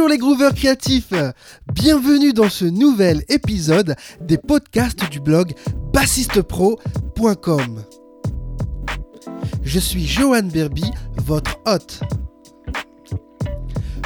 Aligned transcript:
Bonjour 0.00 0.12
les 0.12 0.18
grooveurs 0.18 0.54
créatifs 0.54 1.12
Bienvenue 1.74 2.32
dans 2.32 2.48
ce 2.48 2.64
nouvel 2.64 3.22
épisode 3.28 3.96
des 4.22 4.38
podcasts 4.38 5.10
du 5.10 5.20
blog 5.20 5.52
bassistepro.com. 5.92 7.84
Je 9.62 9.78
suis 9.78 10.06
Johan 10.06 10.44
Berby, 10.44 10.90
votre 11.18 11.60
hôte. 11.66 12.00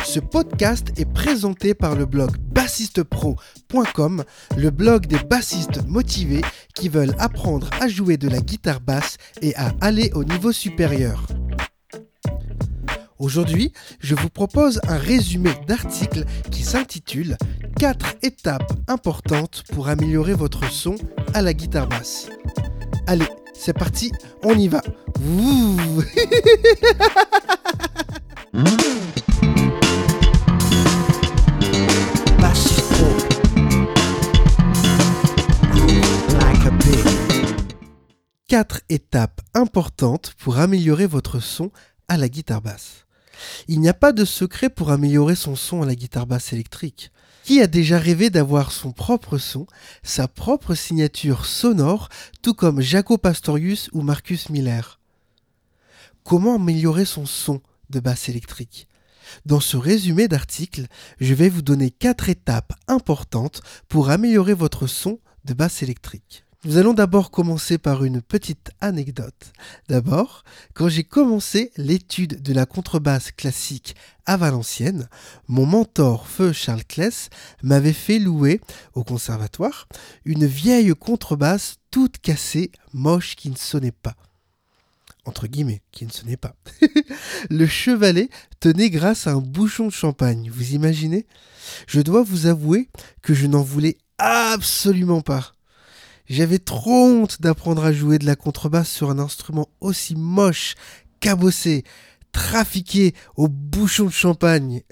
Ce 0.04 0.18
podcast 0.18 0.88
est 0.96 1.04
présenté 1.04 1.74
par 1.74 1.94
le 1.94 2.06
blog 2.06 2.38
bassistepro.com, 2.38 4.24
le 4.56 4.70
blog 4.70 5.06
des 5.06 5.20
bassistes 5.30 5.86
motivés 5.86 6.42
qui 6.74 6.88
veulent 6.88 7.14
apprendre 7.20 7.70
à 7.80 7.86
jouer 7.86 8.16
de 8.16 8.28
la 8.28 8.40
guitare 8.40 8.80
basse 8.80 9.16
et 9.42 9.54
à 9.54 9.70
aller 9.80 10.10
au 10.14 10.24
niveau 10.24 10.50
supérieur. 10.50 11.28
Aujourd'hui, 13.18 13.72
je 14.00 14.14
vous 14.14 14.28
propose 14.28 14.80
un 14.88 14.98
résumé 14.98 15.50
d'article 15.68 16.24
qui 16.50 16.62
s'intitule 16.62 17.36
4 17.78 18.16
étapes 18.22 18.72
importantes 18.88 19.62
pour 19.72 19.88
améliorer 19.88 20.34
votre 20.34 20.70
son 20.70 20.96
à 21.32 21.40
la 21.40 21.54
guitare 21.54 21.88
basse. 21.88 22.28
Allez, 23.06 23.28
c'est 23.54 23.72
parti, 23.72 24.10
on 24.42 24.54
y 24.58 24.68
va. 24.68 24.82
Ouh. 25.24 26.02
4 38.48 38.82
étapes 38.88 39.40
importantes 39.54 40.34
pour 40.38 40.58
améliorer 40.58 41.06
votre 41.06 41.40
son 41.40 41.70
à 42.06 42.16
la 42.16 42.28
guitare 42.28 42.60
basse. 42.60 43.03
Il 43.68 43.80
n'y 43.80 43.88
a 43.88 43.94
pas 43.94 44.12
de 44.12 44.24
secret 44.24 44.70
pour 44.70 44.90
améliorer 44.90 45.36
son 45.36 45.56
son 45.56 45.82
à 45.82 45.86
la 45.86 45.94
guitare 45.94 46.26
basse 46.26 46.52
électrique. 46.52 47.10
Qui 47.44 47.60
a 47.60 47.66
déjà 47.66 47.98
rêvé 47.98 48.30
d'avoir 48.30 48.72
son 48.72 48.92
propre 48.92 49.36
son, 49.36 49.66
sa 50.02 50.28
propre 50.28 50.74
signature 50.74 51.44
sonore, 51.44 52.08
tout 52.40 52.54
comme 52.54 52.80
Jaco 52.80 53.18
Pastorius 53.18 53.90
ou 53.92 54.00
Marcus 54.00 54.48
Miller? 54.48 54.98
Comment 56.22 56.54
améliorer 56.54 57.04
son 57.04 57.26
son 57.26 57.60
de 57.90 58.00
basse 58.00 58.30
électrique? 58.30 58.88
Dans 59.44 59.60
ce 59.60 59.76
résumé 59.76 60.28
d'article, 60.28 60.86
je 61.20 61.34
vais 61.34 61.48
vous 61.48 61.62
donner 61.62 61.90
4 61.90 62.28
étapes 62.28 62.72
importantes 62.88 63.62
pour 63.88 64.10
améliorer 64.10 64.54
votre 64.54 64.86
son 64.86 65.18
de 65.44 65.52
basse 65.54 65.82
électrique. 65.82 66.43
Nous 66.66 66.78
allons 66.78 66.94
d'abord 66.94 67.30
commencer 67.30 67.76
par 67.76 68.04
une 68.04 68.22
petite 68.22 68.70
anecdote. 68.80 69.52
D'abord, 69.90 70.44
quand 70.72 70.88
j'ai 70.88 71.04
commencé 71.04 71.70
l'étude 71.76 72.40
de 72.40 72.54
la 72.54 72.64
contrebasse 72.64 73.32
classique 73.32 73.94
à 74.24 74.38
Valenciennes, 74.38 75.10
mon 75.46 75.66
mentor 75.66 76.26
feu 76.26 76.54
Charles 76.54 76.84
Kless 76.84 77.28
m'avait 77.62 77.92
fait 77.92 78.18
louer 78.18 78.62
au 78.94 79.04
conservatoire 79.04 79.88
une 80.24 80.46
vieille 80.46 80.94
contrebasse 80.98 81.76
toute 81.90 82.16
cassée, 82.16 82.72
moche 82.94 83.36
qui 83.36 83.50
ne 83.50 83.56
sonnait 83.56 83.92
pas. 83.92 84.16
Entre 85.26 85.46
guillemets, 85.46 85.82
qui 85.92 86.06
ne 86.06 86.10
sonnait 86.10 86.38
pas. 86.38 86.56
Le 87.50 87.66
chevalet 87.66 88.30
tenait 88.60 88.88
grâce 88.88 89.26
à 89.26 89.32
un 89.32 89.40
bouchon 89.40 89.88
de 89.88 89.92
champagne, 89.92 90.50
vous 90.50 90.72
imaginez? 90.72 91.26
Je 91.86 92.00
dois 92.00 92.22
vous 92.22 92.46
avouer 92.46 92.88
que 93.20 93.34
je 93.34 93.46
n'en 93.46 93.62
voulais 93.62 93.98
absolument 94.16 95.20
pas. 95.20 95.53
J'avais 96.26 96.58
trop 96.58 97.06
honte 97.06 97.42
d'apprendre 97.42 97.84
à 97.84 97.92
jouer 97.92 98.18
de 98.18 98.26
la 98.26 98.36
contrebasse 98.36 98.90
sur 98.90 99.10
un 99.10 99.18
instrument 99.18 99.68
aussi 99.80 100.16
moche, 100.16 100.74
cabossé, 101.20 101.84
trafiqué 102.32 103.14
au 103.36 103.48
bouchon 103.48 104.06
de 104.06 104.10
champagne. 104.10 104.82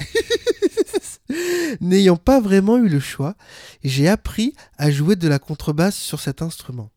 N'ayant 1.80 2.16
pas 2.16 2.40
vraiment 2.40 2.76
eu 2.76 2.88
le 2.88 3.00
choix, 3.00 3.34
j'ai 3.82 4.08
appris 4.08 4.54
à 4.76 4.90
jouer 4.90 5.16
de 5.16 5.28
la 5.28 5.38
contrebasse 5.38 5.96
sur 5.96 6.20
cet 6.20 6.42
instrument. 6.42 6.90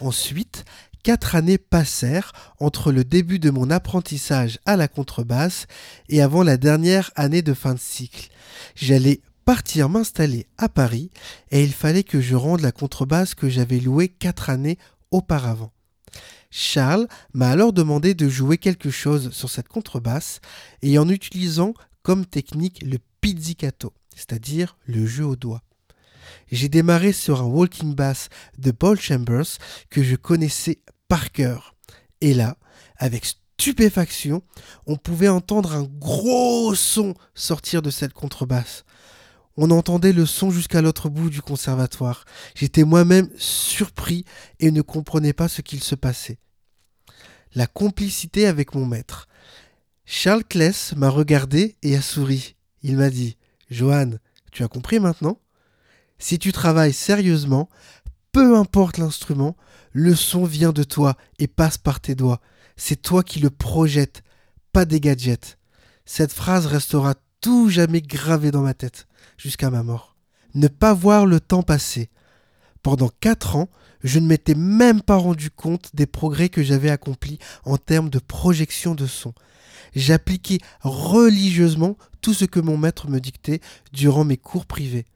Ensuite, 0.00 0.64
quatre 1.04 1.36
années 1.36 1.58
passèrent 1.58 2.32
entre 2.58 2.90
le 2.90 3.04
début 3.04 3.38
de 3.38 3.50
mon 3.50 3.70
apprentissage 3.70 4.58
à 4.66 4.74
la 4.74 4.88
contrebasse 4.88 5.66
et 6.08 6.20
avant 6.20 6.42
la 6.42 6.56
dernière 6.56 7.12
année 7.14 7.42
de 7.42 7.54
fin 7.54 7.74
de 7.74 7.78
cycle. 7.78 8.28
J'allais 8.74 9.20
partir 9.46 9.88
m'installer 9.88 10.48
à 10.58 10.68
Paris 10.68 11.10
et 11.52 11.62
il 11.62 11.72
fallait 11.72 12.02
que 12.02 12.20
je 12.20 12.34
rende 12.34 12.60
la 12.60 12.72
contrebasse 12.72 13.34
que 13.34 13.48
j'avais 13.48 13.78
louée 13.78 14.08
quatre 14.08 14.50
années 14.50 14.76
auparavant. 15.12 15.72
Charles 16.50 17.06
m'a 17.32 17.50
alors 17.50 17.72
demandé 17.72 18.14
de 18.14 18.28
jouer 18.28 18.58
quelque 18.58 18.90
chose 18.90 19.30
sur 19.30 19.48
cette 19.48 19.68
contrebasse 19.68 20.40
et 20.82 20.98
en 20.98 21.08
utilisant 21.08 21.74
comme 22.02 22.26
technique 22.26 22.82
le 22.82 22.98
pizzicato, 23.20 23.92
c'est-à-dire 24.14 24.76
le 24.84 25.06
jeu 25.06 25.24
au 25.24 25.36
doigt. 25.36 25.62
J'ai 26.50 26.68
démarré 26.68 27.12
sur 27.12 27.40
un 27.40 27.46
walking 27.46 27.94
bass 27.94 28.28
de 28.58 28.72
Paul 28.72 28.98
Chambers 28.98 29.58
que 29.90 30.02
je 30.02 30.16
connaissais 30.16 30.80
par 31.06 31.30
cœur. 31.30 31.76
Et 32.20 32.34
là, 32.34 32.56
avec 32.96 33.24
stupéfaction, 33.24 34.42
on 34.86 34.96
pouvait 34.96 35.28
entendre 35.28 35.72
un 35.72 35.84
gros 35.84 36.74
son 36.74 37.14
sortir 37.34 37.80
de 37.80 37.90
cette 37.90 38.12
contrebasse. 38.12 38.84
On 39.56 39.70
entendait 39.70 40.12
le 40.12 40.26
son 40.26 40.50
jusqu'à 40.50 40.82
l'autre 40.82 41.08
bout 41.08 41.30
du 41.30 41.40
conservatoire. 41.40 42.24
J'étais 42.54 42.84
moi-même 42.84 43.30
surpris 43.38 44.24
et 44.60 44.70
ne 44.70 44.82
comprenais 44.82 45.32
pas 45.32 45.48
ce 45.48 45.62
qu'il 45.62 45.82
se 45.82 45.94
passait. 45.94 46.38
La 47.54 47.66
complicité 47.66 48.46
avec 48.46 48.74
mon 48.74 48.84
maître. 48.84 49.28
Charles 50.04 50.44
Kless 50.44 50.94
m'a 50.94 51.08
regardé 51.08 51.76
et 51.82 51.96
a 51.96 52.02
souri. 52.02 52.54
Il 52.82 52.96
m'a 52.96 53.08
dit 53.08 53.36
Johan, 53.70 54.12
tu 54.52 54.62
as 54.62 54.68
compris 54.68 55.00
maintenant? 55.00 55.40
Si 56.18 56.38
tu 56.38 56.52
travailles 56.52 56.92
sérieusement, 56.92 57.68
peu 58.32 58.56
importe 58.56 58.98
l'instrument, 58.98 59.56
le 59.92 60.14
son 60.14 60.44
vient 60.44 60.72
de 60.72 60.82
toi 60.82 61.16
et 61.38 61.46
passe 61.46 61.78
par 61.78 62.00
tes 62.00 62.14
doigts. 62.14 62.40
C'est 62.76 63.00
toi 63.00 63.22
qui 63.22 63.40
le 63.40 63.48
projettes, 63.48 64.22
pas 64.72 64.84
des 64.84 65.00
gadgets. 65.00 65.58
Cette 66.04 66.32
phrase 66.32 66.66
restera 66.66 67.14
tout 67.40 67.70
jamais 67.70 68.02
gravé 68.02 68.50
dans 68.50 68.62
ma 68.62 68.74
tête, 68.74 69.05
jusqu'à 69.36 69.70
ma 69.70 69.82
mort. 69.82 70.16
Ne 70.54 70.68
pas 70.68 70.94
voir 70.94 71.26
le 71.26 71.40
temps 71.40 71.62
passer. 71.62 72.08
Pendant 72.82 73.10
quatre 73.20 73.56
ans, 73.56 73.68
je 74.02 74.18
ne 74.18 74.26
m'étais 74.26 74.54
même 74.54 75.02
pas 75.02 75.16
rendu 75.16 75.50
compte 75.50 75.90
des 75.94 76.06
progrès 76.06 76.48
que 76.48 76.62
j'avais 76.62 76.90
accomplis 76.90 77.38
en 77.64 77.76
termes 77.76 78.10
de 78.10 78.18
projection 78.18 78.94
de 78.94 79.06
son. 79.06 79.34
J'appliquais 79.94 80.58
religieusement 80.82 81.96
tout 82.20 82.34
ce 82.34 82.44
que 82.44 82.60
mon 82.60 82.76
maître 82.76 83.08
me 83.08 83.20
dictait 83.20 83.60
durant 83.92 84.24
mes 84.24 84.36
cours 84.36 84.66
privés. 84.66 85.06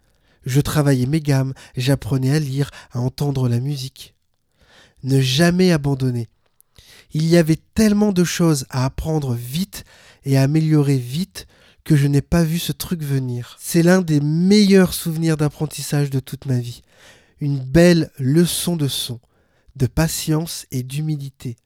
Je 0.45 0.61
travaillais 0.61 1.07
mes 1.07 1.21
gammes, 1.21 1.55
j'apprenais 1.77 2.35
à 2.35 2.39
lire, 2.39 2.71
à 2.93 3.01
entendre 3.01 3.49
la 3.49 3.61
musique. 3.61 4.15
Ne 5.03 5.21
jamais 5.21 5.71
abandonner. 5.73 6.29
Il 7.13 7.27
y 7.27 7.37
avait 7.37 7.59
tellement 7.75 8.13
de 8.13 8.25
choses 8.25 8.67
à 8.71 8.85
apprendre 8.85 9.35
vite 9.35 9.85
et 10.25 10.39
à 10.39 10.43
améliorer 10.43 10.97
vite 10.97 11.47
je 11.97 12.07
n'ai 12.07 12.23
pas 12.23 12.43
vu 12.43 12.59
ce 12.59 12.73
truc 12.73 13.03
venir. 13.03 13.57
C'est 13.61 13.83
l'un 13.83 14.03
des 14.03 14.21
meilleurs 14.21 14.95
souvenirs 14.95 15.37
d'apprentissage 15.37 16.11
de 16.11 16.21
toute 16.21 16.47
ma 16.47 16.59
vie. 16.59 16.83
Une 17.41 17.59
belle 17.59 18.11
leçon 18.19 18.77
de 18.77 18.89
son, 18.89 19.21
de 19.77 19.87
patience 19.87 20.67
et 20.71 20.83
d'humilité. 20.83 21.57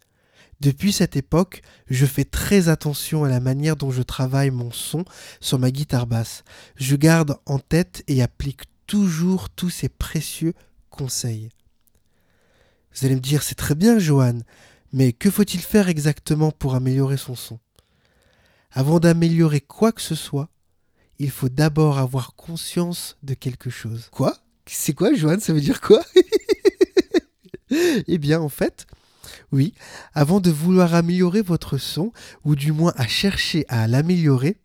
Depuis 0.61 0.93
cette 0.93 1.17
époque, 1.17 1.63
je 1.89 2.07
fais 2.07 2.25
très 2.25 2.69
attention 2.69 3.25
à 3.25 3.29
la 3.29 3.41
manière 3.41 3.77
dont 3.77 3.91
je 3.91 4.03
travaille 4.03 4.51
mon 4.51 4.71
son 4.71 5.05
sur 5.41 5.59
ma 5.59 5.71
guitare 5.71 6.07
basse. 6.07 6.45
Je 6.77 6.97
garde 6.97 7.37
en 7.45 7.59
tête 7.59 8.03
et 8.07 8.23
applique 8.23 8.63
toujours 8.87 9.51
tous 9.51 9.71
ces 9.71 9.89
précieux 9.89 10.55
conseils. 10.91 11.51
Vous 12.95 13.05
allez 13.05 13.17
me 13.17 13.21
dire, 13.21 13.43
c'est 13.43 13.57
très 13.57 13.75
bien, 13.75 13.99
Johan, 13.99 14.39
mais 14.93 15.13
que 15.13 15.31
faut-il 15.31 15.61
faire 15.61 15.89
exactement 15.89 16.53
pour 16.53 16.77
améliorer 16.77 17.17
son 17.17 17.35
son? 17.35 17.59
Avant 18.75 18.99
d'améliorer 18.99 19.61
quoi 19.61 19.93
que 19.93 20.03
ce 20.03 20.17
soit, 20.17 20.51
il 21.19 21.31
faut 21.31 21.49
d'abord 21.49 21.99
avoir 21.99 22.35
conscience 22.35 23.17
de 23.23 23.35
quelque 23.35 23.71
chose. 23.71 24.09
Quoi? 24.11 24.37
C'est 24.67 24.95
quoi, 24.95 25.15
Joanne 25.15 25.41
Ça 25.41 25.53
veut 25.53 25.61
dire 25.61 25.81
quoi? 25.81 26.05
Eh 28.07 28.19
bien, 28.19 28.41
en 28.41 28.51
fait, 28.51 28.87
oui, 29.51 29.75
avant 30.13 30.39
de 30.39 30.51
vouloir 30.51 30.95
améliorer 30.95 31.43
votre 31.43 31.77
son, 31.77 32.13
ou 32.45 32.55
du 32.55 32.71
moins 32.71 32.93
à 32.97 33.09
chercher 33.09 33.65
à 33.69 33.89
l'améliorer, 33.89 34.59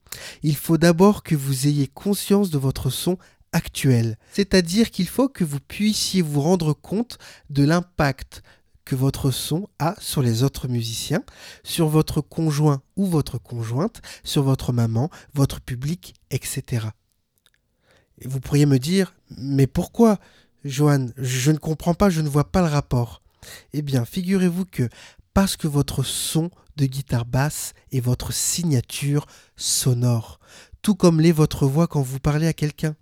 il 0.43 0.55
faut 0.55 0.77
d'abord 0.77 1.23
que 1.23 1.33
vous 1.33 1.65
ayez 1.65 1.87
conscience 1.87 2.51
de 2.51 2.59
votre 2.59 2.91
son 2.91 3.17
actuel. 3.51 4.17
C'est-à-dire 4.31 4.91
qu'il 4.91 5.07
faut 5.07 5.29
que 5.29 5.43
vous 5.43 5.59
puissiez 5.59 6.21
vous 6.21 6.41
rendre 6.41 6.73
compte 6.73 7.17
de 7.49 7.63
l'impact 7.63 8.43
que 8.89 8.95
votre 8.95 9.29
son 9.29 9.69
a 9.77 9.93
sur 9.99 10.23
les 10.23 10.41
autres 10.41 10.67
musiciens, 10.67 11.21
sur 11.63 11.89
votre 11.89 12.21
conjoint 12.21 12.81
ou 12.95 13.05
votre 13.05 13.37
conjointe, 13.37 14.01
sur 14.23 14.41
votre 14.41 14.73
maman, 14.73 15.11
votre 15.35 15.61
public, 15.61 16.15
etc. 16.31 16.87
Et 18.17 18.27
vous 18.27 18.39
pourriez 18.39 18.65
me 18.65 18.79
dire, 18.79 19.13
mais 19.37 19.67
pourquoi, 19.67 20.17
Johan? 20.65 21.09
Je 21.17 21.51
ne 21.51 21.59
comprends 21.59 21.93
pas, 21.93 22.09
je 22.09 22.21
ne 22.21 22.27
vois 22.27 22.51
pas 22.51 22.61
le 22.61 22.67
rapport. 22.67 23.21
Eh 23.73 23.83
bien, 23.83 24.05
figurez-vous 24.05 24.65
que 24.65 24.89
parce 25.35 25.55
que 25.55 25.67
votre 25.67 26.01
son 26.01 26.49
de 26.75 26.87
guitare 26.87 27.25
basse 27.25 27.73
est 27.91 27.99
votre 27.99 28.33
signature 28.33 29.27
sonore. 29.55 30.39
tout 30.81 30.95
comme 30.95 31.21
l'est 31.21 31.31
votre 31.31 31.67
voix 31.67 31.85
quand 31.85 32.01
vous 32.01 32.19
parlez 32.19 32.47
à 32.47 32.53
quelqu'un. 32.53 32.95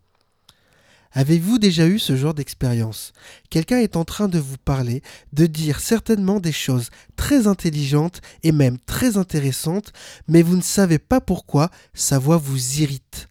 Avez-vous 1.17 1.57
déjà 1.57 1.87
eu 1.87 1.97
ce 1.97 2.15
genre 2.15 2.35
d'expérience? 2.35 3.11
Quelqu'un 3.49 3.79
est 3.79 3.95
en 3.95 4.05
train 4.05 4.27
de 4.27 4.37
vous 4.37 4.59
parler, 4.63 5.01
de 5.33 5.47
dire 5.47 5.79
certainement 5.79 6.39
des 6.39 6.51
choses 6.51 6.91
très 7.15 7.47
intelligentes 7.47 8.21
et 8.43 8.51
même 8.51 8.77
très 8.77 9.17
intéressantes, 9.17 9.93
mais 10.27 10.43
vous 10.43 10.55
ne 10.55 10.61
savez 10.61 10.99
pas 10.99 11.19
pourquoi 11.19 11.71
sa 11.95 12.19
voix 12.19 12.37
vous 12.37 12.81
irrite, 12.81 13.29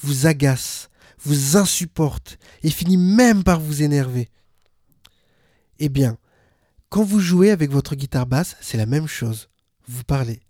vous 0.00 0.28
agace, 0.28 0.90
vous 1.24 1.56
insupporte 1.56 2.38
et 2.62 2.70
finit 2.70 2.98
même 2.98 3.42
par 3.42 3.58
vous 3.58 3.82
énerver. 3.82 4.28
Eh 5.80 5.88
bien, 5.88 6.18
quand 6.88 7.02
vous 7.02 7.18
jouez 7.18 7.50
avec 7.50 7.72
votre 7.72 7.96
guitare 7.96 8.26
basse, 8.26 8.56
c'est 8.60 8.78
la 8.78 8.86
même 8.86 9.08
chose. 9.08 9.48
Vous 9.88 10.04
parlez. 10.04 10.40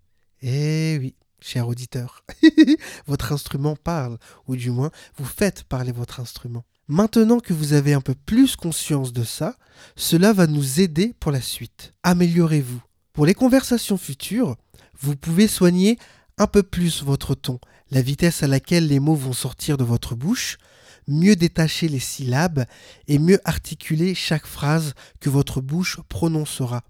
Eh 0.42 0.98
oui, 1.00 1.14
cher 1.40 1.66
auditeur, 1.66 2.26
votre 3.06 3.32
instrument 3.32 3.74
parle, 3.74 4.18
ou 4.46 4.54
du 4.54 4.70
moins, 4.70 4.90
vous 5.16 5.24
faites 5.24 5.64
parler 5.64 5.90
votre 5.90 6.20
instrument. 6.20 6.62
Maintenant 6.88 7.40
que 7.40 7.54
vous 7.54 7.72
avez 7.72 7.94
un 7.94 8.02
peu 8.02 8.14
plus 8.14 8.56
conscience 8.56 9.12
de 9.12 9.24
ça, 9.24 9.56
cela 9.96 10.34
va 10.34 10.46
nous 10.46 10.80
aider 10.80 11.14
pour 11.18 11.32
la 11.32 11.40
suite. 11.40 11.94
Améliorez-vous. 12.02 12.82
Pour 13.14 13.24
les 13.24 13.32
conversations 13.32 13.96
futures, 13.96 14.56
vous 15.00 15.16
pouvez 15.16 15.48
soigner 15.48 15.98
un 16.36 16.46
peu 16.46 16.62
plus 16.62 17.02
votre 17.02 17.34
ton, 17.34 17.58
la 17.90 18.02
vitesse 18.02 18.42
à 18.42 18.48
laquelle 18.48 18.88
les 18.88 19.00
mots 19.00 19.14
vont 19.14 19.32
sortir 19.32 19.78
de 19.78 19.84
votre 19.84 20.14
bouche, 20.14 20.58
mieux 21.06 21.36
détacher 21.36 21.88
les 21.88 22.00
syllabes 22.00 22.66
et 23.08 23.18
mieux 23.18 23.40
articuler 23.44 24.14
chaque 24.14 24.46
phrase 24.46 24.92
que 25.20 25.30
votre 25.30 25.62
bouche 25.62 26.00
prononcera. 26.08 26.82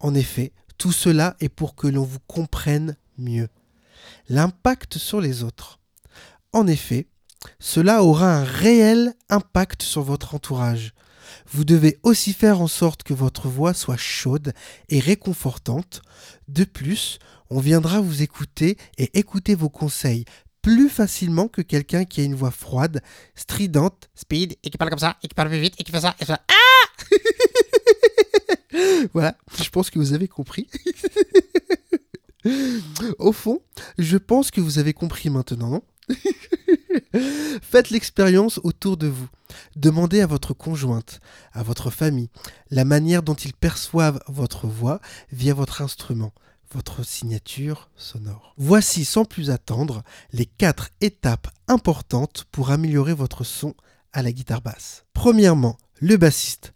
En 0.00 0.14
effet, 0.14 0.52
tout 0.76 0.92
cela 0.92 1.36
est 1.40 1.48
pour 1.48 1.74
que 1.74 1.86
l'on 1.86 2.04
vous 2.04 2.18
comprenne 2.26 2.96
mieux. 3.16 3.48
L'impact 4.28 4.98
sur 4.98 5.20
les 5.20 5.42
autres. 5.42 5.78
En 6.52 6.66
effet, 6.66 7.06
cela 7.58 8.02
aura 8.02 8.34
un 8.34 8.44
réel 8.44 9.14
impact 9.28 9.82
sur 9.82 10.02
votre 10.02 10.34
entourage. 10.34 10.92
Vous 11.52 11.64
devez 11.64 11.98
aussi 12.02 12.32
faire 12.32 12.60
en 12.60 12.68
sorte 12.68 13.02
que 13.02 13.14
votre 13.14 13.48
voix 13.48 13.74
soit 13.74 13.96
chaude 13.96 14.52
et 14.88 15.00
réconfortante. 15.00 16.02
De 16.48 16.64
plus, 16.64 17.18
on 17.50 17.60
viendra 17.60 18.00
vous 18.00 18.22
écouter 18.22 18.76
et 18.98 19.18
écouter 19.18 19.54
vos 19.54 19.68
conseils 19.68 20.24
plus 20.62 20.88
facilement 20.88 21.48
que 21.48 21.60
quelqu'un 21.60 22.04
qui 22.04 22.20
a 22.20 22.24
une 22.24 22.36
voix 22.36 22.52
froide, 22.52 23.02
stridente, 23.34 24.08
speed, 24.14 24.56
et 24.62 24.70
qui 24.70 24.78
parle 24.78 24.90
comme 24.90 24.98
ça, 25.00 25.16
et 25.22 25.28
qui 25.28 25.34
parle 25.34 25.50
vite, 25.50 25.74
et 25.78 25.84
qui 25.84 25.90
fait 25.90 26.00
ça, 26.00 26.14
et 26.20 26.24
ça. 26.24 26.40
Ah 26.48 27.06
Voilà, 29.12 29.36
je 29.60 29.68
pense 29.68 29.90
que 29.90 29.98
vous 29.98 30.12
avez 30.14 30.28
compris. 30.28 30.68
Au 33.18 33.32
fond, 33.32 33.60
je 33.98 34.16
pense 34.16 34.50
que 34.50 34.60
vous 34.60 34.78
avez 34.78 34.92
compris 34.94 35.30
maintenant, 35.30 35.68
non? 35.68 35.82
Faites 37.62 37.90
l'expérience 37.90 38.60
autour 38.62 38.96
de 38.96 39.08
vous. 39.08 39.28
Demandez 39.76 40.20
à 40.20 40.26
votre 40.26 40.54
conjointe, 40.54 41.20
à 41.52 41.62
votre 41.62 41.90
famille, 41.90 42.30
la 42.70 42.84
manière 42.84 43.22
dont 43.22 43.34
ils 43.34 43.54
perçoivent 43.54 44.20
votre 44.28 44.66
voix 44.66 45.00
via 45.30 45.54
votre 45.54 45.82
instrument, 45.82 46.32
votre 46.72 47.04
signature 47.04 47.90
sonore. 47.96 48.54
Voici 48.56 49.04
sans 49.04 49.24
plus 49.24 49.50
attendre 49.50 50.02
les 50.32 50.46
quatre 50.46 50.88
étapes 51.00 51.48
importantes 51.68 52.44
pour 52.50 52.70
améliorer 52.70 53.14
votre 53.14 53.44
son 53.44 53.74
à 54.12 54.22
la 54.22 54.32
guitare 54.32 54.62
basse. 54.62 55.04
Premièrement, 55.12 55.76
le 56.00 56.16
bassiste. 56.16 56.72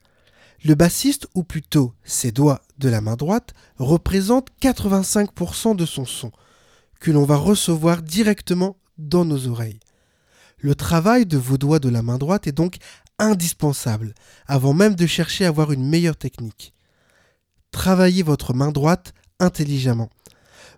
Le 0.65 0.75
bassiste, 0.75 1.29
ou 1.35 1.45
plutôt 1.45 1.93
ses 2.05 2.33
doigts 2.33 2.63
de 2.79 2.89
la 2.89 3.01
main 3.01 3.17
droite, 3.17 3.55
représente 3.79 4.49
85% 4.61 5.77
de 5.77 5.87
son 5.87 6.05
son, 6.05 6.33
que 6.99 7.11
l'on 7.11 7.25
va 7.25 7.37
recevoir 7.37 8.03
directement 8.03 8.77
dans 8.99 9.25
nos 9.25 9.49
oreilles. 9.49 9.81
Le 10.59 10.75
travail 10.75 11.27
de 11.27 11.37
vos 11.37 11.59
doigts 11.59 11.79
de 11.79 11.89
la 11.89 12.03
main 12.03 12.19
droite 12.19 12.47
est 12.47 12.53
donc 12.53 12.77
indispensable, 13.19 14.15
avant 14.47 14.73
même 14.73 14.95
de 14.95 15.07
chercher 15.07 15.45
à 15.45 15.49
avoir 15.49 15.73
une 15.73 15.87
meilleure 15.87 16.17
technique. 16.17 16.73
Travaillez 17.71 18.23
votre 18.23 18.55
main 18.55 18.73
droite 18.73 19.13
intelligemment. 19.39 20.09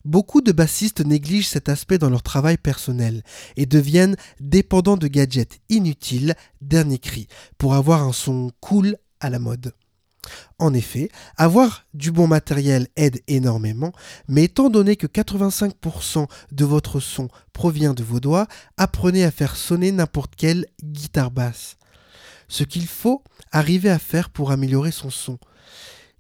Beaucoup 0.05 0.41
de 0.41 0.53
bassistes 0.53 1.05
négligent 1.05 1.49
cet 1.49 1.69
aspect 1.69 1.99
dans 1.99 2.11
leur 2.11 2.23
travail 2.23 2.57
personnel 2.57 3.23
et 3.57 3.67
deviennent 3.67 4.17
dépendants 4.41 4.97
de 4.97 5.07
gadgets 5.07 5.61
inutiles, 5.69 6.35
dernier 6.61 6.99
cri, 6.99 7.29
pour 7.57 7.75
avoir 7.75 8.03
un 8.03 8.13
son 8.13 8.51
cool 8.61 8.97
à 9.21 9.31
la 9.31 9.39
mode. 9.39 9.75
En 10.59 10.75
effet, 10.75 11.11
avoir 11.37 11.85
du 11.95 12.11
bon 12.11 12.27
matériel 12.27 12.89
aide 12.97 13.21
énormément, 13.29 13.93
mais 14.27 14.45
étant 14.45 14.71
donné 14.71 14.97
que 14.97 15.07
85% 15.07 16.27
de 16.53 16.65
votre 16.65 17.01
son 17.01 17.29
provient 17.53 17.95
de 17.95 18.03
vos 18.03 18.21
doigts, 18.21 18.47
apprenez 18.77 19.25
à 19.25 19.31
faire 19.31 19.57
sonner 19.57 19.93
n'importe 19.93 20.35
quelle 20.37 20.67
guitare 20.83 21.31
basse. 21.31 21.77
Ce 22.49 22.65
qu'il 22.65 22.87
faut 22.87 23.23
arriver 23.53 23.91
à 23.91 23.99
faire 23.99 24.31
pour 24.31 24.51
améliorer 24.51 24.91
son 24.91 25.11
son, 25.11 25.39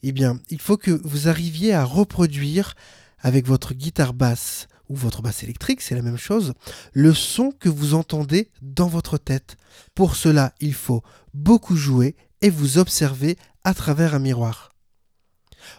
eh 0.03 0.13
bien, 0.13 0.39
il 0.51 0.61
faut 0.61 0.77
que 0.77 1.01
vous 1.05 1.29
arriviez 1.29 1.75
à 1.75 1.85
reproduire 1.85 2.75
avec 3.21 3.47
votre 3.47 3.75
guitare 3.75 4.15
basse 4.15 4.69
ou 4.89 4.97
votre 4.97 5.23
basse 5.23 5.43
électrique, 5.43 5.83
c'est 5.83 5.95
la 5.95 6.03
même 6.03 6.17
chose, 6.17 6.55
le 6.93 7.13
son 7.13 7.51
que 7.51 7.69
vous 7.69 7.95
entendez 7.95 8.51
dans 8.63 8.87
votre 8.87 9.19
tête. 9.19 9.57
Pour 9.95 10.17
cela, 10.17 10.55
il 10.61 10.73
faut 10.73 11.03
beaucoup 11.35 11.77
jouer 11.77 12.17
et 12.43 12.51
vous 12.51 12.79
observer 12.79 13.37
à 13.65 13.75
travers 13.75 14.15
un 14.15 14.19
miroir. 14.19 14.71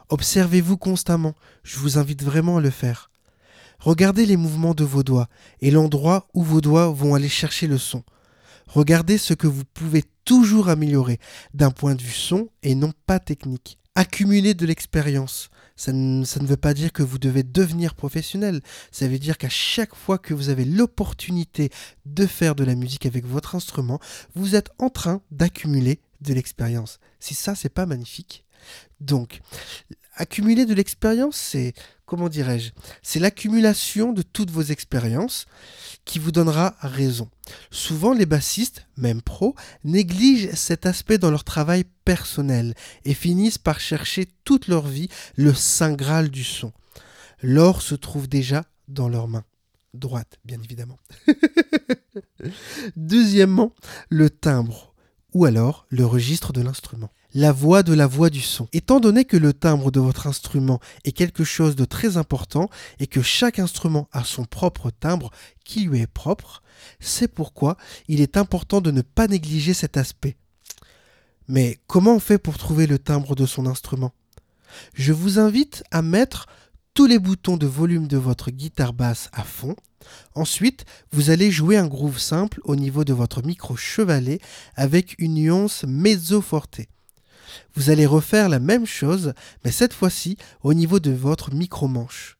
Observez-vous 0.09 0.77
constamment, 0.77 1.35
je 1.63 1.77
vous 1.77 1.97
invite 1.97 2.23
vraiment 2.23 2.57
à 2.57 2.61
le 2.61 2.69
faire. 2.69 3.09
Regardez 3.79 4.25
les 4.25 4.37
mouvements 4.37 4.73
de 4.73 4.83
vos 4.83 5.03
doigts 5.03 5.29
et 5.61 5.71
l'endroit 5.71 6.27
où 6.33 6.43
vos 6.43 6.61
doigts 6.61 6.89
vont 6.89 7.15
aller 7.15 7.29
chercher 7.29 7.67
le 7.67 7.77
son. 7.77 8.03
Regardez 8.67 9.17
ce 9.17 9.33
que 9.33 9.47
vous 9.47 9.63
pouvez 9.73 10.03
toujours 10.25 10.69
améliorer 10.69 11.19
d'un 11.53 11.71
point 11.71 11.95
de 11.95 12.01
vue 12.01 12.11
son 12.11 12.49
et 12.61 12.75
non 12.75 12.91
pas 13.07 13.19
technique. 13.19 13.79
Accumulez 13.95 14.53
de 14.53 14.65
l'expérience. 14.65 15.49
Ça 15.75 15.91
ne, 15.93 16.23
ça 16.23 16.39
ne, 16.39 16.45
veut 16.45 16.57
pas 16.57 16.73
dire 16.73 16.91
que 16.91 17.03
vous 17.03 17.17
devez 17.17 17.43
devenir 17.43 17.95
professionnel. 17.95 18.61
Ça 18.91 19.07
veut 19.07 19.17
dire 19.17 19.37
qu'à 19.37 19.49
chaque 19.49 19.95
fois 19.95 20.17
que 20.17 20.33
vous 20.33 20.49
avez 20.49 20.65
l'opportunité 20.65 21.69
de 22.05 22.25
faire 22.25 22.53
de 22.53 22.63
la 22.63 22.75
musique 22.75 23.05
avec 23.05 23.25
votre 23.25 23.55
instrument, 23.55 23.99
vous 24.35 24.55
êtes 24.55 24.69
en 24.77 24.89
train 24.89 25.21
d'accumuler 25.31 25.99
de 26.21 26.33
l'expérience. 26.33 26.99
Si 27.19 27.35
ça, 27.35 27.55
c'est 27.55 27.69
pas 27.69 27.85
magnifique. 27.85 28.45
Donc, 28.99 29.41
accumuler 30.15 30.65
de 30.65 30.73
l'expérience, 30.73 31.37
c'est, 31.37 31.73
comment 32.05 32.29
dirais-je, 32.29 32.71
c'est 33.01 33.19
l'accumulation 33.19 34.11
de 34.11 34.21
toutes 34.21 34.51
vos 34.51 34.61
expériences 34.61 35.45
qui 36.05 36.19
vous 36.19 36.31
donnera 36.31 36.75
raison. 36.81 37.29
Souvent, 37.71 38.13
les 38.13 38.25
bassistes, 38.25 38.85
même 38.97 39.21
pros, 39.21 39.55
négligent 39.83 40.53
cet 40.55 40.85
aspect 40.85 41.17
dans 41.17 41.31
leur 41.31 41.45
travail 41.45 41.85
personnel 42.03 42.73
et 43.05 43.13
finissent 43.13 43.57
par 43.57 43.79
chercher 43.79 44.27
toute 44.43 44.67
leur 44.67 44.87
vie 44.87 45.09
le 45.35 45.53
saint 45.53 45.93
graal 45.93 46.29
du 46.29 46.43
son. 46.43 46.73
L'or 47.41 47.81
se 47.81 47.95
trouve 47.95 48.27
déjà 48.27 48.65
dans 48.89 49.07
leurs 49.07 49.29
mains. 49.29 49.45
Droite, 49.93 50.37
bien 50.43 50.61
évidemment. 50.61 50.99
Deuxièmement, 52.95 53.73
le 54.09 54.29
timbre 54.29 54.88
ou 55.39 55.45
alors 55.45 55.85
le 55.87 56.05
registre 56.05 56.51
de 56.51 56.61
l'instrument. 56.61 57.11
La 57.33 57.53
voix 57.53 57.81
de 57.81 57.93
la 57.93 58.07
voix 58.07 58.29
du 58.29 58.41
son. 58.41 58.67
Étant 58.73 58.99
donné 58.99 59.23
que 59.23 59.37
le 59.37 59.53
timbre 59.53 59.89
de 59.89 60.01
votre 60.01 60.27
instrument 60.27 60.81
est 61.05 61.13
quelque 61.13 61.45
chose 61.45 61.77
de 61.77 61.85
très 61.85 62.17
important 62.17 62.69
et 62.99 63.07
que 63.07 63.21
chaque 63.21 63.57
instrument 63.57 64.09
a 64.11 64.25
son 64.25 64.43
propre 64.43 64.89
timbre 64.91 65.31
qui 65.63 65.85
lui 65.85 66.01
est 66.01 66.07
propre, 66.07 66.61
c'est 66.99 67.29
pourquoi 67.29 67.77
il 68.09 68.19
est 68.19 68.35
important 68.35 68.81
de 68.81 68.91
ne 68.91 69.01
pas 69.01 69.27
négliger 69.27 69.73
cet 69.73 69.95
aspect. 69.95 70.35
Mais 71.47 71.79
comment 71.87 72.15
on 72.15 72.19
fait 72.19 72.37
pour 72.37 72.57
trouver 72.57 72.85
le 72.85 72.99
timbre 72.99 73.33
de 73.33 73.45
son 73.45 73.65
instrument? 73.65 74.11
Je 74.93 75.13
vous 75.13 75.39
invite 75.39 75.85
à 75.89 76.01
mettre 76.01 76.47
tous 76.93 77.05
les 77.05 77.17
boutons 77.17 77.55
de 77.55 77.65
volume 77.65 78.09
de 78.09 78.17
votre 78.17 78.51
guitare 78.51 78.91
basse 78.91 79.29
à 79.31 79.45
fond. 79.45 79.77
Ensuite, 80.35 80.85
vous 81.11 81.29
allez 81.29 81.51
jouer 81.51 81.77
un 81.77 81.87
groove 81.87 82.19
simple 82.19 82.59
au 82.63 82.75
niveau 82.75 83.03
de 83.03 83.13
votre 83.13 83.43
micro 83.43 83.75
chevalet 83.75 84.39
avec 84.75 85.15
une 85.19 85.35
nuance 85.35 85.83
mezzo 85.87 86.41
forte. 86.41 86.81
Vous 87.75 87.89
allez 87.89 88.05
refaire 88.05 88.49
la 88.49 88.59
même 88.59 88.85
chose, 88.85 89.33
mais 89.63 89.71
cette 89.71 89.93
fois-ci 89.93 90.37
au 90.63 90.73
niveau 90.73 90.99
de 90.99 91.11
votre 91.11 91.53
micro 91.53 91.87
manche. 91.87 92.37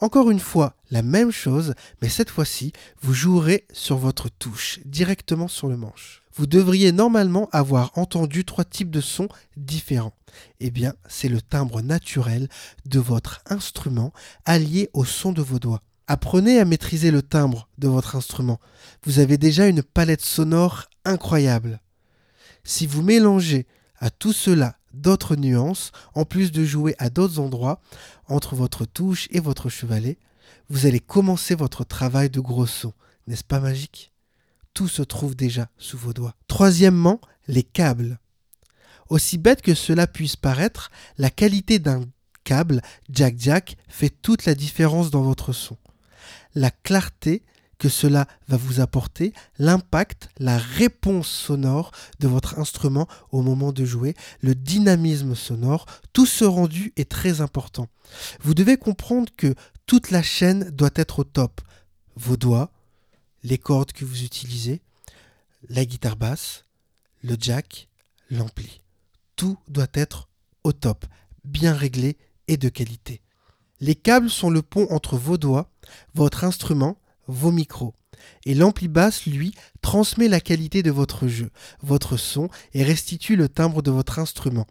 Encore 0.00 0.30
une 0.30 0.40
fois, 0.40 0.76
la 0.90 1.02
même 1.02 1.30
chose, 1.30 1.74
mais 2.00 2.08
cette 2.08 2.30
fois-ci, 2.30 2.72
vous 3.00 3.14
jouerez 3.14 3.66
sur 3.72 3.96
votre 3.96 4.28
touche, 4.28 4.80
directement 4.84 5.48
sur 5.48 5.68
le 5.68 5.76
manche. 5.76 6.22
Vous 6.34 6.46
devriez 6.46 6.92
normalement 6.92 7.48
avoir 7.52 7.96
entendu 7.96 8.44
trois 8.44 8.64
types 8.64 8.90
de 8.90 9.00
sons 9.00 9.28
différents. 9.56 10.14
Eh 10.60 10.70
bien, 10.70 10.94
c'est 11.06 11.28
le 11.28 11.42
timbre 11.42 11.82
naturel 11.82 12.48
de 12.86 12.98
votre 12.98 13.42
instrument 13.46 14.12
allié 14.44 14.88
au 14.94 15.04
son 15.04 15.32
de 15.32 15.42
vos 15.42 15.58
doigts. 15.58 15.82
Apprenez 16.06 16.58
à 16.58 16.64
maîtriser 16.64 17.10
le 17.10 17.22
timbre 17.22 17.68
de 17.78 17.88
votre 17.88 18.16
instrument. 18.16 18.60
Vous 19.04 19.18
avez 19.18 19.38
déjà 19.38 19.66
une 19.68 19.82
palette 19.82 20.20
sonore 20.20 20.86
incroyable. 21.04 21.80
Si 22.64 22.86
vous 22.86 23.02
mélangez 23.02 23.66
à 23.98 24.10
tout 24.10 24.32
cela 24.32 24.76
d'autres 24.92 25.36
nuances, 25.36 25.92
en 26.14 26.24
plus 26.24 26.52
de 26.52 26.64
jouer 26.64 26.94
à 26.98 27.08
d'autres 27.08 27.38
endroits, 27.38 27.80
entre 28.26 28.54
votre 28.54 28.84
touche 28.84 29.28
et 29.30 29.40
votre 29.40 29.68
chevalet, 29.68 30.18
vous 30.68 30.86
allez 30.86 31.00
commencer 31.00 31.54
votre 31.54 31.84
travail 31.84 32.30
de 32.30 32.40
gros 32.40 32.66
son. 32.66 32.92
N'est-ce 33.26 33.44
pas 33.44 33.60
magique? 33.60 34.12
Tout 34.74 34.88
se 34.88 35.02
trouve 35.02 35.34
déjà 35.34 35.68
sous 35.78 35.98
vos 35.98 36.12
doigts. 36.12 36.34
Troisièmement, 36.48 37.20
les 37.46 37.62
câbles. 37.62 38.18
Aussi 39.08 39.38
bête 39.38 39.62
que 39.62 39.74
cela 39.74 40.06
puisse 40.06 40.36
paraître, 40.36 40.90
la 41.18 41.30
qualité 41.30 41.78
d'un 41.78 42.04
câble 42.44 42.80
jack-jack 43.10 43.76
fait 43.88 44.10
toute 44.10 44.46
la 44.46 44.54
différence 44.54 45.10
dans 45.10 45.22
votre 45.22 45.52
son. 45.52 45.76
La 46.54 46.70
clarté 46.70 47.42
que 47.78 47.88
cela 47.88 48.28
va 48.46 48.56
vous 48.56 48.78
apporter, 48.78 49.32
l'impact, 49.58 50.28
la 50.38 50.56
réponse 50.56 51.26
sonore 51.26 51.90
de 52.20 52.28
votre 52.28 52.60
instrument 52.60 53.08
au 53.32 53.42
moment 53.42 53.72
de 53.72 53.84
jouer, 53.84 54.14
le 54.40 54.54
dynamisme 54.54 55.34
sonore, 55.34 55.86
tout 56.12 56.26
ce 56.26 56.44
rendu 56.44 56.92
est 56.96 57.10
très 57.10 57.40
important. 57.40 57.88
Vous 58.40 58.54
devez 58.54 58.76
comprendre 58.76 59.32
que 59.36 59.56
toute 59.86 60.12
la 60.12 60.22
chaîne 60.22 60.70
doit 60.70 60.92
être 60.94 61.18
au 61.20 61.24
top. 61.24 61.60
Vos 62.14 62.36
doigts, 62.36 62.70
les 63.42 63.58
cordes 63.58 63.90
que 63.90 64.04
vous 64.04 64.22
utilisez, 64.22 64.80
la 65.68 65.84
guitare 65.84 66.16
basse, 66.16 66.64
le 67.24 67.36
jack, 67.36 67.88
l'ampli. 68.30 68.80
Tout 69.34 69.58
doit 69.66 69.90
être 69.94 70.28
au 70.62 70.72
top, 70.72 71.04
bien 71.42 71.74
réglé 71.74 72.16
et 72.46 72.56
de 72.56 72.68
qualité. 72.68 73.21
Les 73.82 73.96
câbles 73.96 74.30
sont 74.30 74.48
le 74.48 74.62
pont 74.62 74.86
entre 74.90 75.16
vos 75.16 75.36
doigts, 75.36 75.68
votre 76.14 76.44
instrument, 76.44 76.98
vos 77.26 77.50
micros. 77.50 77.94
Et 78.46 78.54
l'ampli 78.54 78.86
basse, 78.86 79.26
lui, 79.26 79.56
transmet 79.80 80.28
la 80.28 80.40
qualité 80.40 80.84
de 80.84 80.92
votre 80.92 81.26
jeu, 81.26 81.50
votre 81.82 82.16
son 82.16 82.48
et 82.74 82.84
restitue 82.84 83.34
le 83.34 83.48
timbre 83.48 83.82
de 83.82 83.90
votre 83.90 84.20
instrument. 84.20 84.68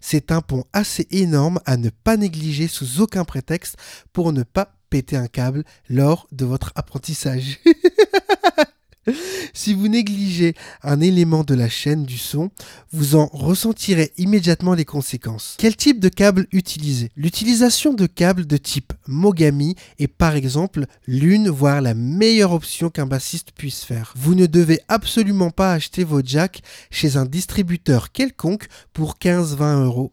C'est 0.00 0.32
un 0.32 0.40
pont 0.40 0.64
assez 0.72 1.06
énorme 1.10 1.60
à 1.66 1.76
ne 1.76 1.90
pas 1.90 2.16
négliger 2.16 2.66
sous 2.66 3.02
aucun 3.02 3.26
prétexte 3.26 3.76
pour 4.14 4.32
ne 4.32 4.42
pas 4.42 4.74
péter 4.88 5.18
un 5.18 5.28
câble 5.28 5.62
lors 5.90 6.26
de 6.32 6.46
votre 6.46 6.72
apprentissage. 6.76 7.60
si 9.54 9.74
vous 9.74 9.88
négligez 9.88 10.54
un 10.82 11.00
élément 11.00 11.44
de 11.44 11.54
la 11.54 11.68
chaîne 11.68 12.04
du 12.04 12.18
son, 12.18 12.50
vous 12.92 13.16
en 13.16 13.26
ressentirez 13.26 14.12
immédiatement 14.16 14.74
les 14.74 14.84
conséquences. 14.84 15.54
Quel 15.58 15.76
type 15.76 16.00
de 16.00 16.08
câble 16.08 16.46
utiliser? 16.52 17.10
L'utilisation 17.16 17.94
de 17.94 18.06
câbles 18.06 18.46
de 18.46 18.56
type 18.56 18.92
Mogami 19.06 19.76
est 19.98 20.08
par 20.08 20.34
exemple 20.34 20.86
l'une 21.06 21.48
voire 21.48 21.80
la 21.80 21.94
meilleure 21.94 22.52
option 22.52 22.90
qu'un 22.90 23.06
bassiste 23.06 23.52
puisse 23.52 23.84
faire. 23.84 24.12
Vous 24.16 24.34
ne 24.34 24.46
devez 24.46 24.80
absolument 24.88 25.50
pas 25.50 25.72
acheter 25.72 26.04
vos 26.04 26.22
jacks 26.22 26.62
chez 26.90 27.16
un 27.16 27.26
distributeur 27.26 28.12
quelconque 28.12 28.66
pour 28.92 29.16
15-20 29.20 29.84
euros 29.84 30.12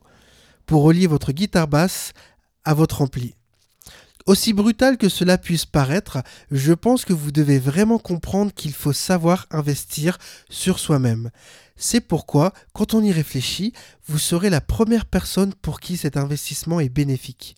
pour 0.66 0.84
relier 0.84 1.08
votre 1.08 1.32
guitare 1.32 1.68
basse 1.68 2.14
à 2.64 2.74
votre 2.74 3.02
ampli. 3.02 3.36
Aussi 4.25 4.53
brutal 4.53 4.98
que 4.98 5.10
cela 5.10 5.38
puisse 5.38 5.65
paraître, 5.65 6.20
je 6.50 6.72
pense 6.72 7.03
que 7.03 7.12
vous 7.12 7.34
devez 7.34 7.60
vraiment 7.60 8.00
comprendre 8.00 8.53
qu'il 8.53 8.72
faut 8.72 8.94
savoir 8.94 9.48
investir 9.51 10.18
sur 10.50 10.80
soi-même. 10.80 11.30
C'est 11.75 12.00
pourquoi, 12.00 12.53
quand 12.72 12.94
on 12.94 13.03
y 13.03 13.12
réfléchit, 13.12 13.74
vous 14.08 14.20
serez 14.20 14.50
la 14.50 14.62
première 14.62 15.06
personne 15.06 15.53
pour 15.62 15.82
qui 15.82 15.98
cet 15.98 16.15
investissement 16.15 16.80
est 16.80 16.88
bénéfique. 16.88 17.58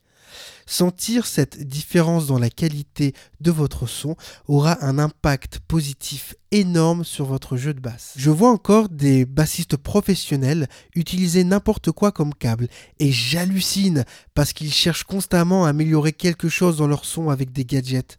Sentir 0.66 1.28
cette 1.28 1.62
différence 1.62 2.26
dans 2.26 2.40
la 2.40 2.50
qualité 2.50 3.14
de 3.40 3.52
votre 3.52 3.88
son 3.88 4.16
aura 4.48 4.84
un 4.84 4.98
impact 4.98 5.60
positif 5.60 6.36
énorme 6.52 7.04
sur 7.04 7.26
votre 7.26 7.56
jeu 7.56 7.74
de 7.74 7.80
basse. 7.80 8.14
Je 8.16 8.32
vois 8.32 8.50
encore 8.50 8.90
des 8.90 9.26
bassistes 9.26 9.78
professionnels 9.78 10.68
utiliser 10.96 11.44
n'importe 11.44 11.92
quoi 11.92 12.12
comme 12.12 12.34
câble 12.34 12.68
et 13.00 13.12
j'hallucine 13.12 14.06
parce 14.34 14.54
qu'ils 14.54 14.74
cherchent 14.74 15.04
constamment 15.04 15.66
à 15.66 15.70
améliorer 15.70 16.14
quelque 16.14 16.50
chose 16.50 16.78
dans 16.78 16.88
leur 16.88 17.06
son 17.06 17.30
avec 17.30 17.52
des 17.52 17.66
gadgets. 17.66 18.18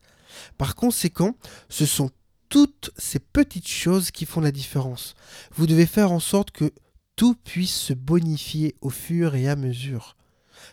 Par 0.59 0.75
conséquent, 0.75 1.35
ce 1.69 1.87
sont 1.87 2.11
toutes 2.49 2.91
ces 2.97 3.19
petites 3.19 3.69
choses 3.69 4.11
qui 4.11 4.25
font 4.25 4.41
la 4.41 4.53
différence. 4.53 5.15
Vous 5.55 5.67
devez 5.67 5.87
faire 5.87 6.13
en 6.13 6.21
sorte 6.21 6.51
que 6.53 6.73
tout 7.17 7.35
puisse 7.35 7.75
se 7.75 7.93
bonifier 7.93 8.77
au 8.81 8.91
fur 8.91 9.35
et 9.35 9.49
à 9.49 9.57
mesure. 9.57 10.16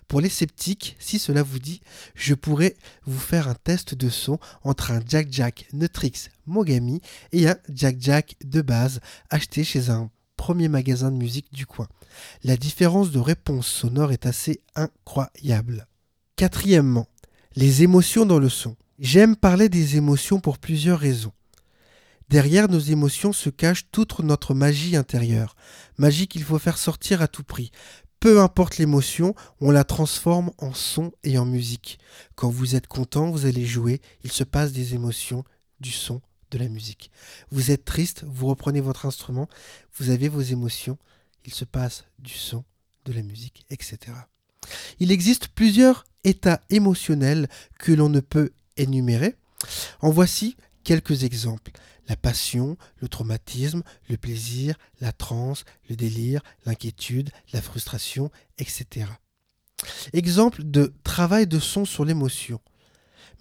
Pour 0.08 0.22
les 0.22 0.30
sceptiques, 0.30 0.96
si 1.00 1.20
cela 1.20 1.44
vous 1.44 1.60
dit, 1.60 1.82
je 2.16 2.34
pourrais 2.34 2.76
vous 3.06 3.20
faire 3.20 3.48
un 3.48 3.56
test 3.56 3.96
de 3.96 4.10
son 4.10 4.40
entre 4.64 4.92
un 4.92 5.02
Jack 5.08 5.28
Jack 5.32 5.68
Neutrix 5.74 6.30
Mogami 6.46 7.02
et 7.32 7.48
un 7.48 7.58
Jack 7.74 7.98
Jack 8.00 8.36
de 8.44 8.62
base 8.62 9.00
acheté 9.30 9.64
chez 9.64 9.90
un 9.90 10.10
premier 10.38 10.68
magasin 10.68 11.12
de 11.12 11.18
musique 11.18 11.54
du 11.54 11.66
coin. 11.66 11.88
La 12.44 12.58
différence 12.58 13.12
de 13.12 13.20
réponse 13.20 13.68
sonore 13.68 14.12
est 14.12 14.26
assez 14.26 14.62
incroyable. 14.76 15.88
Quatrièmement, 16.36 17.08
les 17.56 17.84
émotions 17.84 18.26
dans 18.26 18.40
le 18.40 18.50
son. 18.50 18.76
J'aime 19.00 19.36
parler 19.36 19.70
des 19.70 19.98
émotions 19.98 20.40
pour 20.40 20.58
plusieurs 20.58 21.00
raisons. 21.00 21.34
Derrière 22.30 22.70
nos 22.70 22.80
émotions 22.80 23.34
se 23.34 23.50
cache 23.50 23.88
toute 23.92 24.20
notre 24.20 24.54
magie 24.54 24.96
intérieure, 24.96 25.56
magie 25.98 26.28
qu'il 26.28 26.44
faut 26.44 26.58
faire 26.58 26.78
sortir 26.78 27.22
à 27.22 27.28
tout 27.28 27.44
prix, 27.44 27.72
peu 28.24 28.40
importe 28.40 28.78
l'émotion, 28.78 29.36
on 29.60 29.70
la 29.70 29.84
transforme 29.84 30.52
en 30.58 30.74
son 30.74 31.12
et 31.26 31.38
en 31.38 31.46
musique. 31.46 32.00
Quand 32.36 32.50
vous 32.50 32.78
êtes 32.78 32.88
content, 32.88 33.30
vous 33.30 33.46
allez 33.46 33.66
jouer, 33.66 34.00
il 34.24 34.32
se 34.32 34.46
passe 34.46 34.72
des 34.72 34.94
émotions, 34.94 35.44
du 35.82 35.92
son, 35.92 36.22
de 36.50 36.58
la 36.58 36.70
musique. 36.70 37.12
Vous 37.52 37.70
êtes 37.70 37.84
triste, 37.84 38.24
vous 38.26 38.48
reprenez 38.48 38.80
votre 38.80 39.06
instrument, 39.06 39.50
vous 39.98 40.10
avez 40.10 40.30
vos 40.30 40.40
émotions, 40.40 40.98
il 41.44 41.54
se 41.54 41.66
passe 41.66 42.06
du 42.18 42.32
son, 42.32 42.64
de 43.04 43.12
la 43.12 43.24
musique, 43.24 43.66
etc. 43.70 43.98
Il 45.02 45.12
existe 45.12 45.50
plusieurs 45.50 46.06
états 46.24 46.62
émotionnels 46.70 47.50
que 47.78 47.92
l'on 47.92 48.08
ne 48.08 48.22
peut 48.22 48.52
énumérer. 48.78 49.36
En 50.00 50.12
voici 50.12 50.56
quelques 50.84 51.24
exemples 51.24 51.72
la 52.10 52.16
passion, 52.16 52.78
le 52.98 53.08
traumatisme, 53.08 53.84
le 54.10 54.18
plaisir, 54.18 54.76
la 55.00 55.12
transe, 55.12 55.64
le 55.90 55.96
délire, 55.96 56.42
l'inquiétude, 56.66 57.30
la 57.54 57.62
frustration, 57.62 58.30
etc. 58.58 59.08
Exemple 60.12 60.64
de 60.64 60.94
travail 61.04 61.48
de 61.48 61.60
son 61.60 61.86
sur 61.86 62.06
l'émotion. 62.06 62.60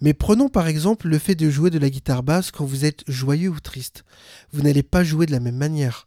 Mais 0.01 0.13
prenons 0.13 0.49
par 0.49 0.67
exemple 0.67 1.07
le 1.07 1.19
fait 1.19 1.35
de 1.35 1.49
jouer 1.49 1.69
de 1.69 1.79
la 1.79 1.89
guitare 1.89 2.23
basse 2.23 2.51
quand 2.51 2.65
vous 2.65 2.85
êtes 2.85 3.03
joyeux 3.09 3.49
ou 3.49 3.59
triste. 3.59 4.03
Vous 4.51 4.61
n'allez 4.61 4.83
pas 4.83 5.03
jouer 5.03 5.25
de 5.25 5.31
la 5.31 5.39
même 5.39 5.57
manière. 5.57 6.05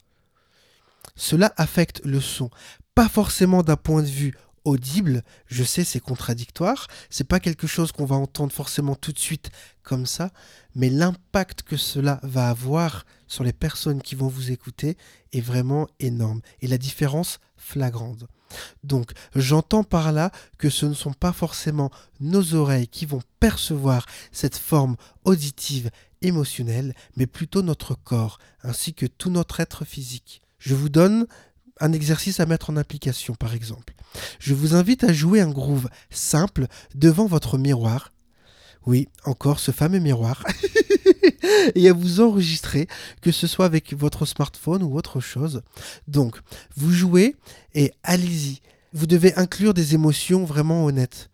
Cela 1.14 1.52
affecte 1.56 2.02
le 2.04 2.20
son, 2.20 2.50
pas 2.94 3.08
forcément 3.08 3.62
d'un 3.62 3.76
point 3.76 4.02
de 4.02 4.08
vue 4.08 4.34
audible, 4.66 5.22
je 5.46 5.62
sais 5.62 5.84
c'est 5.84 6.00
contradictoire, 6.00 6.88
c'est 7.08 7.28
pas 7.28 7.40
quelque 7.40 7.66
chose 7.66 7.92
qu'on 7.92 8.04
va 8.04 8.16
entendre 8.16 8.52
forcément 8.52 8.96
tout 8.96 9.12
de 9.12 9.18
suite 9.18 9.50
comme 9.82 10.06
ça, 10.06 10.30
mais 10.74 10.90
l'impact 10.90 11.62
que 11.62 11.76
cela 11.76 12.18
va 12.22 12.50
avoir 12.50 13.06
sur 13.28 13.44
les 13.44 13.52
personnes 13.52 14.02
qui 14.02 14.16
vont 14.16 14.28
vous 14.28 14.50
écouter 14.50 14.96
est 15.32 15.40
vraiment 15.40 15.86
énorme 16.00 16.40
et 16.60 16.66
la 16.66 16.78
différence 16.78 17.38
flagrante. 17.56 18.24
Donc 18.82 19.12
j'entends 19.34 19.84
par 19.84 20.12
là 20.12 20.30
que 20.58 20.70
ce 20.70 20.86
ne 20.86 20.94
sont 20.94 21.12
pas 21.12 21.32
forcément 21.32 21.90
nos 22.20 22.54
oreilles 22.54 22.88
qui 22.88 23.06
vont 23.06 23.22
percevoir 23.40 24.06
cette 24.32 24.56
forme 24.56 24.96
auditive 25.24 25.90
émotionnelle, 26.22 26.94
mais 27.16 27.26
plutôt 27.26 27.62
notre 27.62 27.94
corps 27.94 28.38
ainsi 28.62 28.94
que 28.94 29.06
tout 29.06 29.30
notre 29.30 29.60
être 29.60 29.84
physique. 29.84 30.42
Je 30.58 30.74
vous 30.74 30.88
donne 30.88 31.26
un 31.80 31.92
exercice 31.92 32.40
à 32.40 32.46
mettre 32.46 32.70
en 32.70 32.76
application, 32.76 33.34
par 33.34 33.54
exemple. 33.54 33.94
Je 34.38 34.54
vous 34.54 34.74
invite 34.74 35.04
à 35.04 35.12
jouer 35.12 35.40
un 35.40 35.50
groove 35.50 35.88
simple 36.10 36.66
devant 36.94 37.26
votre 37.26 37.58
miroir. 37.58 38.12
Oui, 38.86 39.08
encore 39.24 39.58
ce 39.58 39.72
fameux 39.72 39.98
miroir. 39.98 40.44
et 41.74 41.88
à 41.88 41.92
vous 41.92 42.20
enregistrer, 42.20 42.86
que 43.20 43.32
ce 43.32 43.46
soit 43.46 43.66
avec 43.66 43.92
votre 43.94 44.26
smartphone 44.26 44.82
ou 44.82 44.96
autre 44.96 45.20
chose. 45.20 45.62
Donc, 46.08 46.36
vous 46.76 46.92
jouez 46.92 47.36
et 47.74 47.92
allez-y. 48.02 48.60
Vous 48.92 49.06
devez 49.06 49.34
inclure 49.36 49.74
des 49.74 49.94
émotions 49.94 50.44
vraiment 50.44 50.84
honnêtes. 50.84 51.30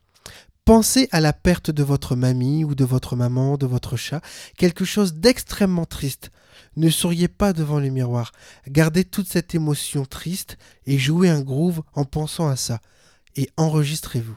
Pensez 0.64 1.08
à 1.10 1.20
la 1.20 1.32
perte 1.32 1.70
de 1.70 1.82
votre 1.82 2.16
mamie 2.16 2.64
ou 2.64 2.74
de 2.74 2.84
votre 2.84 3.16
maman, 3.16 3.56
de 3.56 3.66
votre 3.66 3.96
chat, 3.96 4.22
quelque 4.56 4.84
chose 4.84 5.14
d'extrêmement 5.14 5.86
triste. 5.86 6.30
Ne 6.76 6.90
souriez 6.90 7.28
pas 7.28 7.52
devant 7.52 7.80
le 7.80 7.90
miroir. 7.90 8.32
Gardez 8.68 9.04
toute 9.04 9.28
cette 9.28 9.54
émotion 9.54 10.04
triste 10.04 10.56
et 10.86 10.98
jouez 10.98 11.28
un 11.28 11.42
groove 11.42 11.82
en 11.94 12.04
pensant 12.04 12.48
à 12.48 12.56
ça. 12.56 12.80
Et 13.36 13.50
enregistrez-vous. 13.56 14.36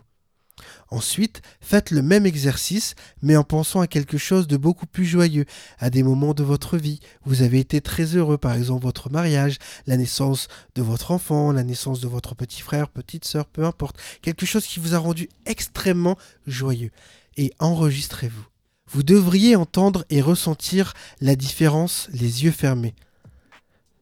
Ensuite, 0.89 1.41
faites 1.61 1.91
le 1.91 2.01
même 2.01 2.25
exercice, 2.25 2.95
mais 3.21 3.35
en 3.35 3.43
pensant 3.43 3.81
à 3.81 3.87
quelque 3.87 4.17
chose 4.17 4.47
de 4.47 4.57
beaucoup 4.57 4.85
plus 4.85 5.05
joyeux, 5.05 5.45
à 5.79 5.89
des 5.89 6.03
moments 6.03 6.33
de 6.33 6.43
votre 6.43 6.77
vie. 6.77 6.99
Vous 7.25 7.41
avez 7.41 7.59
été 7.59 7.81
très 7.81 8.15
heureux, 8.15 8.37
par 8.37 8.53
exemple 8.53 8.83
votre 8.83 9.09
mariage, 9.09 9.57
la 9.87 9.97
naissance 9.97 10.47
de 10.75 10.81
votre 10.81 11.11
enfant, 11.11 11.51
la 11.51 11.63
naissance 11.63 11.99
de 11.99 12.07
votre 12.07 12.35
petit 12.35 12.61
frère, 12.61 12.89
petite 12.89 13.25
sœur, 13.25 13.47
peu 13.47 13.65
importe. 13.65 13.99
Quelque 14.21 14.45
chose 14.45 14.65
qui 14.65 14.79
vous 14.79 14.95
a 14.95 14.99
rendu 14.99 15.29
extrêmement 15.45 16.17
joyeux. 16.47 16.91
Et 17.37 17.51
enregistrez-vous. 17.59 18.45
Vous 18.91 19.03
devriez 19.03 19.55
entendre 19.55 20.05
et 20.09 20.21
ressentir 20.21 20.93
la 21.19 21.35
différence 21.35 22.07
les 22.13 22.43
yeux 22.43 22.51
fermés. 22.51 22.93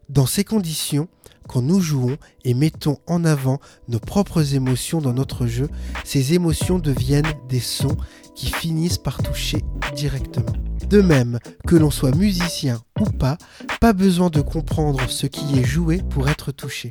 Dans 0.10 0.26
ces 0.26 0.44
conditions, 0.44 1.08
quand 1.48 1.62
nous 1.62 1.80
jouons 1.80 2.18
et 2.44 2.54
mettons 2.54 2.98
en 3.08 3.24
avant 3.24 3.60
nos 3.88 4.00
propres 4.00 4.56
émotions 4.56 5.02
dans 5.02 5.14
notre 5.14 5.48
jeu, 5.48 5.70
ces 6.04 6.34
émotions 6.34 6.80
deviennent 6.80 7.34
des 7.48 7.60
sons 7.60 7.98
qui 8.36 8.48
finissent 8.48 8.98
par 8.98 9.22
toucher 9.24 9.60
directement. 9.96 10.54
De 10.90 11.02
même 11.02 11.40
que 11.66 11.76
l'on 11.76 11.92
soit 11.92 12.16
musicien 12.16 12.82
ou 13.00 13.06
pas, 13.06 13.38
pas 13.80 13.94
besoin 13.94 14.30
de 14.30 14.42
comprendre 14.42 15.10
ce 15.10 15.28
qui 15.28 15.60
est 15.60 15.66
joué 15.66 16.02
pour 16.10 16.30
être 16.30 16.52
touché. 16.52 16.90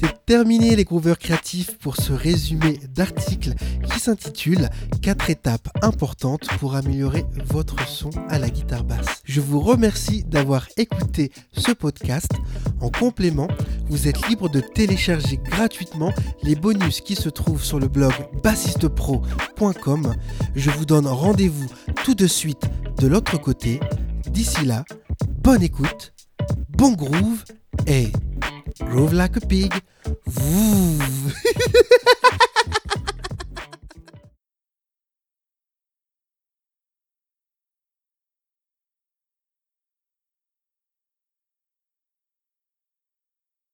C'est 0.00 0.24
terminé 0.24 0.76
les 0.76 0.84
grooveurs 0.84 1.18
créatifs 1.18 1.76
pour 1.76 1.96
ce 1.96 2.14
résumé 2.14 2.80
d'article 2.94 3.52
qui 3.84 4.00
s'intitule 4.00 4.70
4 5.02 5.28
étapes 5.28 5.68
importantes 5.82 6.48
pour 6.58 6.74
améliorer 6.74 7.26
votre 7.48 7.86
son 7.86 8.08
à 8.30 8.38
la 8.38 8.48
guitare 8.48 8.84
basse. 8.84 9.20
Je 9.24 9.42
vous 9.42 9.60
remercie 9.60 10.24
d'avoir 10.24 10.66
écouté 10.78 11.30
ce 11.52 11.72
podcast. 11.72 12.30
En 12.80 12.88
complément, 12.88 13.48
vous 13.90 14.08
êtes 14.08 14.26
libre 14.26 14.48
de 14.48 14.60
télécharger 14.60 15.36
gratuitement 15.36 16.14
les 16.42 16.54
bonus 16.54 17.02
qui 17.02 17.14
se 17.14 17.28
trouvent 17.28 17.64
sur 17.64 17.78
le 17.78 17.88
blog 17.88 18.14
bassistepro.com. 18.42 20.14
Je 20.54 20.70
vous 20.70 20.86
donne 20.86 21.08
rendez-vous 21.08 21.68
tout 22.04 22.14
de 22.14 22.26
suite 22.26 22.70
de 22.98 23.06
l'autre 23.06 23.38
côté. 23.38 23.80
D'ici 24.30 24.64
là, 24.64 24.86
bonne 25.42 25.62
écoute, 25.62 26.14
bon 26.70 26.92
groove 26.92 27.44
et 27.86 28.10
groove 28.80 29.12
like 29.12 29.36
a 29.36 29.40
pig. 29.40 29.70
Vroom. 30.30 30.98